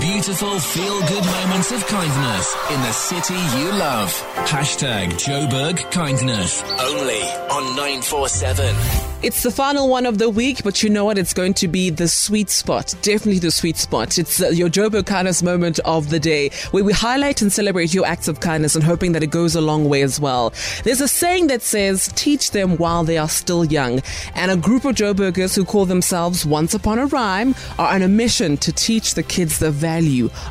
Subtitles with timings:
[0.00, 4.10] Beautiful feel good moments of kindness in the city you love.
[4.46, 6.62] Hashtag Joburg Kindness.
[6.80, 8.74] Only on 947.
[9.22, 11.18] It's the final one of the week, but you know what?
[11.18, 12.94] It's going to be the sweet spot.
[13.02, 14.16] Definitely the sweet spot.
[14.16, 18.06] It's uh, your Joburg kindness moment of the day, where we highlight and celebrate your
[18.06, 20.54] acts of kindness and hoping that it goes a long way as well.
[20.84, 24.00] There's a saying that says, teach them while they are still young.
[24.34, 28.08] And a group of Joburgers who call themselves Once Upon a Rhyme are on a
[28.08, 29.89] mission to teach the kids the value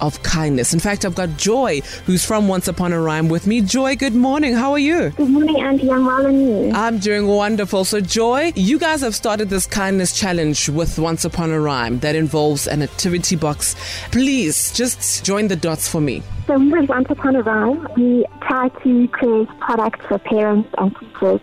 [0.00, 0.74] of kindness.
[0.74, 3.60] In fact, I've got Joy, who's from Once Upon a Rhyme with me.
[3.60, 4.54] Joy, good morning.
[4.54, 5.10] How are you?
[5.10, 5.90] Good morning, Andy.
[5.90, 6.72] I'm well and you.
[6.74, 7.84] I'm doing wonderful.
[7.84, 12.14] So, Joy, you guys have started this kindness challenge with Once Upon a Rhyme that
[12.14, 13.74] involves an activity box.
[14.10, 16.22] Please just join the dots for me.
[16.46, 21.40] So with Once Upon a Rhyme, we try to create products for parents and teachers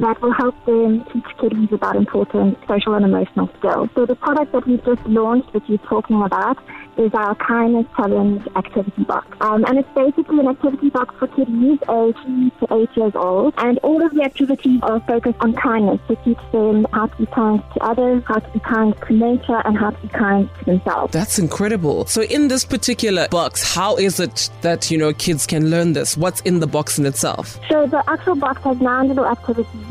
[0.00, 3.88] that will help them teach kiddies about important social and emotional skills.
[3.94, 6.58] So the product that we've just launched, which you're talking about,
[6.96, 9.26] is our Kindness Challenge activity box.
[9.40, 13.54] Um, and it's basically an activity box for kiddies aged 3 to 8 years old.
[13.58, 17.26] And all of the activities are focused on kindness to teach them how to be
[17.26, 20.64] kind to others, how to be kind to nature, and how to be kind to
[20.64, 21.12] themselves.
[21.12, 22.06] That's incredible.
[22.06, 26.16] So, in this particular box, how is it that, you know, kids can learn this?
[26.16, 27.58] What's in the box in itself?
[27.68, 29.81] So the actual box has nine little activities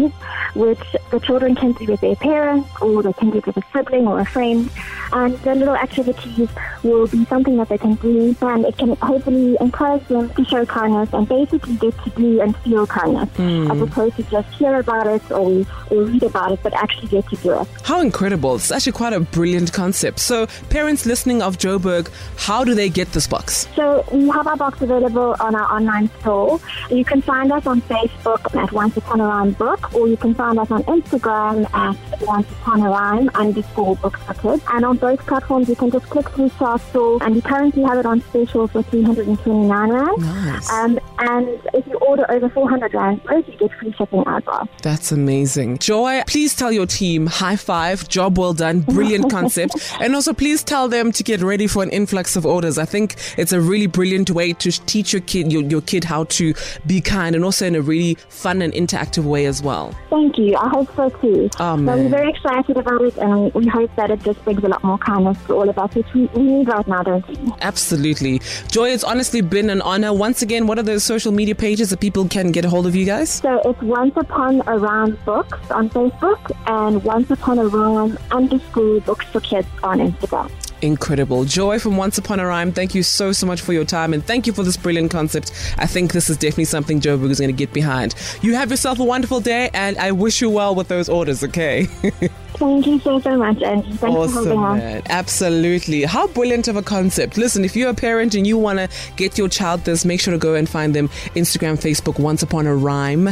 [0.54, 4.08] which the children can do with their parents or they can do with a sibling
[4.08, 4.70] or a friend.
[5.14, 6.50] And the little activities
[6.84, 10.66] will be something that they can do and it can hopefully encourage them to show
[10.66, 13.70] kindness and basically get to do and feel kindness hmm.
[13.72, 17.28] as opposed to just hear about it or, or read about it but actually get
[17.30, 17.68] to do it.
[17.84, 18.56] How incredible.
[18.56, 20.20] It's actually quite a brilliant concept.
[20.20, 23.68] So, parents listening of Joburg, how do they get this box?
[23.76, 26.60] So we have our box available on our online store.
[26.90, 30.34] You can find us on Facebook at Once Upon a Rhyme Book, or you can
[30.34, 34.64] find us on Instagram at Once Upon a Rhyme underscore books for kids.
[34.72, 37.84] And on both platforms, you can just click through to our store, and we currently
[37.84, 40.18] have it on special for 329 rand.
[40.20, 40.72] Nice.
[40.72, 44.70] Um, and if you order over 400 rand, worth, you get free shipping as well.
[44.82, 45.80] That's amazing.
[45.80, 49.76] Joy, please tell your team high five, job well done, brilliant concept.
[50.00, 52.78] And also, please tell them to get ready for an influx of orders.
[52.78, 56.26] I think it's a really brilliant way to teach your kid, your, your kid how
[56.26, 56.54] to
[56.86, 59.96] be kind and also in a really fun and interactive way as well.
[60.10, 60.56] Thank you.
[60.58, 61.50] I hope so too.
[61.60, 64.68] Oh, so we're very excited about it, and we hope that it just brings a
[64.68, 67.38] lot more kindness to all of us, which we, we need right now, don't we?
[67.62, 68.42] Absolutely.
[68.70, 70.14] Joy, it's honestly been an honor.
[70.14, 72.96] Once again, what are those social media pages that people can get a hold of
[72.96, 73.30] you guys?
[73.30, 79.02] So it's Once Upon a Rhyme Books on Facebook and Once Upon a Rhyme underscore
[79.02, 80.52] Books for Kids on Instagram.
[80.82, 81.46] Incredible.
[81.46, 84.26] Joy from Once Upon a Rhyme, thank you so, so much for your time and
[84.26, 85.52] thank you for this brilliant concept.
[85.78, 88.16] I think this is definitely something Joe Joburg is going to get behind.
[88.42, 91.86] You have yourself a wonderful day and I wish you well with those orders, okay?
[92.56, 93.88] Thank you so, so much, Angie.
[93.94, 95.04] Thanks for Awesome, having us.
[95.10, 96.04] Absolutely.
[96.04, 97.38] How brilliant of a concept.
[97.38, 100.32] Listen, if you're a parent and you want to get your child this, make sure
[100.32, 103.30] to go and find them Instagram, Facebook, Once Upon a Rhyme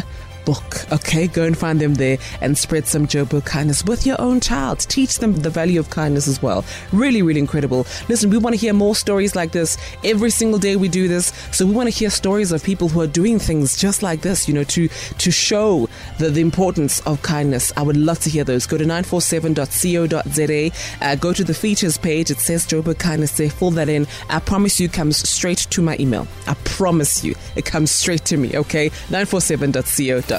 [0.49, 0.91] book.
[0.91, 4.79] Okay, go and find them there and spread some Joburg kindness with your own child.
[4.79, 6.65] Teach them the value of kindness as well.
[6.91, 7.85] Really, really incredible.
[8.07, 9.77] Listen, we want to hear more stories like this.
[10.03, 11.27] Every single day we do this.
[11.51, 14.47] So we want to hear stories of people who are doing things just like this,
[14.47, 14.87] you know, to
[15.23, 15.87] to show
[16.17, 17.71] the, the importance of kindness.
[17.77, 18.65] I would love to hear those.
[18.65, 20.71] Go to 947.co.za.
[21.01, 22.31] Uh, go to the features page.
[22.31, 23.51] It says Joburg kindness there.
[23.51, 24.07] Fill that in.
[24.29, 26.25] I promise you it comes straight to my email.
[26.47, 28.89] I promise you it comes straight to me, okay?
[29.09, 30.38] 947.co.za.